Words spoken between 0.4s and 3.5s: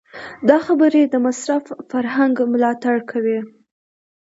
دا خبرې د مصرف فرهنګ ملاتړ کوي.